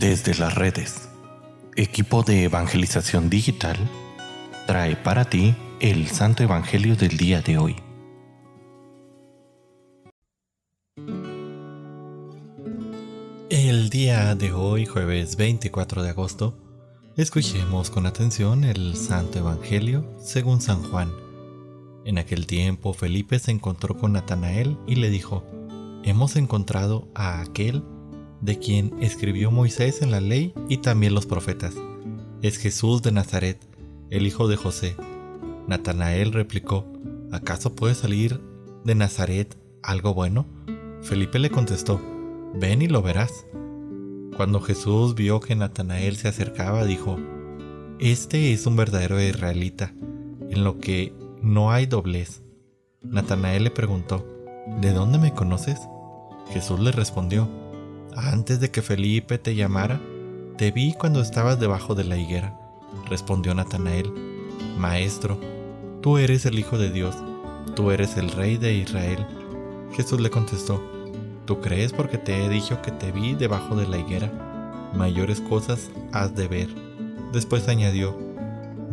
[0.00, 1.10] Desde las redes,
[1.76, 3.76] equipo de evangelización digital
[4.66, 7.76] trae para ti el Santo Evangelio del día de hoy.
[13.50, 16.56] El día de hoy, jueves 24 de agosto,
[17.18, 21.12] escuchemos con atención el Santo Evangelio según San Juan.
[22.06, 25.44] En aquel tiempo Felipe se encontró con Natanael y le dijo,
[26.04, 27.84] Hemos encontrado a aquel
[28.40, 31.74] de quien escribió Moisés en la ley y también los profetas.
[32.42, 33.58] Es Jesús de Nazaret,
[34.10, 34.96] el hijo de José.
[35.66, 36.86] Natanael replicó,
[37.30, 38.40] ¿acaso puede salir
[38.84, 40.46] de Nazaret algo bueno?
[41.02, 42.00] Felipe le contestó,
[42.54, 43.46] ven y lo verás.
[44.36, 47.18] Cuando Jesús vio que Natanael se acercaba, dijo,
[47.98, 49.92] Este es un verdadero israelita,
[50.48, 52.42] en lo que no hay doblez.
[53.02, 54.26] Natanael le preguntó,
[54.80, 55.78] ¿De dónde me conoces?
[56.52, 57.48] Jesús le respondió,
[58.16, 60.00] antes de que Felipe te llamara,
[60.56, 62.58] te vi cuando estabas debajo de la higuera.
[63.08, 64.12] Respondió Natanael,
[64.78, 65.38] Maestro,
[66.00, 67.16] tú eres el Hijo de Dios,
[67.74, 69.26] tú eres el Rey de Israel.
[69.92, 70.82] Jesús le contestó,
[71.46, 74.30] Tú crees porque te he dicho que te vi debajo de la higuera.
[74.94, 76.68] Mayores cosas has de ver.
[77.32, 78.16] Después añadió,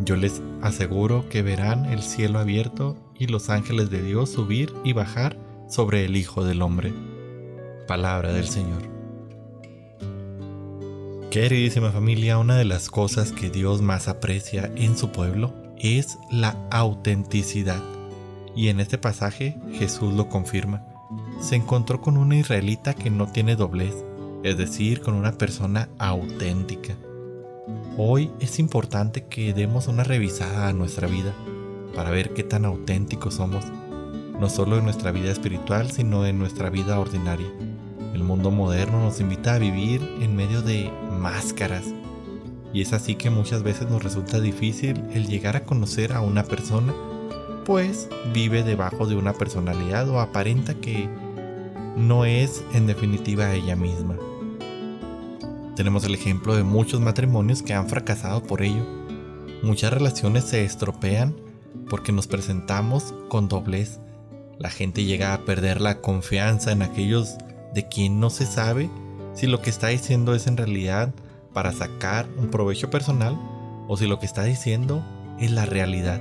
[0.04, 4.92] Yo les aseguro que verán el cielo abierto y los ángeles de Dios subir y
[4.92, 6.92] bajar sobre el Hijo del Hombre.
[7.86, 8.97] Palabra del Señor.
[11.30, 16.56] Queridísima familia, una de las cosas que Dios más aprecia en su pueblo es la
[16.70, 17.82] autenticidad.
[18.56, 20.86] Y en este pasaje Jesús lo confirma.
[21.38, 23.94] Se encontró con una israelita que no tiene doblez,
[24.42, 26.96] es decir, con una persona auténtica.
[27.98, 31.34] Hoy es importante que demos una revisada a nuestra vida
[31.94, 33.66] para ver qué tan auténticos somos,
[34.40, 37.52] no solo en nuestra vida espiritual, sino en nuestra vida ordinaria.
[38.14, 41.84] El mundo moderno nos invita a vivir en medio de máscaras.
[42.72, 46.44] Y es así que muchas veces nos resulta difícil el llegar a conocer a una
[46.44, 46.94] persona,
[47.64, 51.08] pues vive debajo de una personalidad o aparenta que
[51.96, 54.16] no es en definitiva ella misma.
[55.76, 58.84] Tenemos el ejemplo de muchos matrimonios que han fracasado por ello.
[59.62, 61.36] Muchas relaciones se estropean
[61.88, 64.00] porque nos presentamos con doblez.
[64.58, 67.36] La gente llega a perder la confianza en aquellos
[67.74, 68.90] de quien no se sabe
[69.38, 71.14] si lo que está diciendo es en realidad
[71.52, 73.38] para sacar un provecho personal
[73.86, 75.04] o si lo que está diciendo
[75.38, 76.20] es la realidad.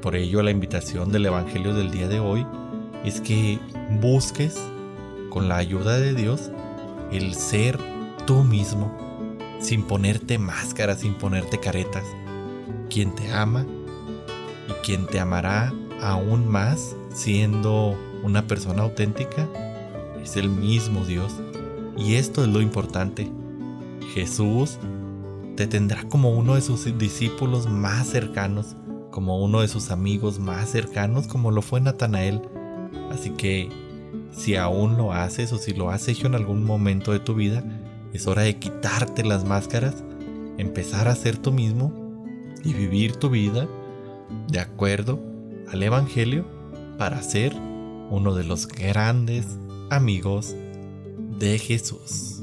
[0.00, 2.46] Por ello la invitación del Evangelio del día de hoy
[3.04, 3.58] es que
[4.00, 4.58] busques
[5.28, 6.50] con la ayuda de Dios
[7.12, 7.78] el ser
[8.26, 8.90] tú mismo,
[9.60, 12.04] sin ponerte máscaras, sin ponerte caretas.
[12.88, 13.66] Quien te ama
[14.66, 19.46] y quien te amará aún más siendo una persona auténtica
[20.22, 21.34] es el mismo Dios.
[21.96, 23.30] Y esto es lo importante.
[24.14, 24.78] Jesús
[25.56, 28.76] te tendrá como uno de sus discípulos más cercanos,
[29.10, 32.42] como uno de sus amigos más cercanos, como lo fue Natanael.
[33.10, 33.70] Así que
[34.30, 37.64] si aún lo haces o si lo has hecho en algún momento de tu vida,
[38.12, 40.04] es hora de quitarte las máscaras,
[40.58, 41.92] empezar a ser tú mismo
[42.62, 43.66] y vivir tu vida
[44.48, 45.18] de acuerdo
[45.72, 46.46] al Evangelio
[46.98, 47.54] para ser
[48.10, 49.58] uno de los grandes
[49.90, 50.54] amigos
[51.38, 52.42] de Jesús.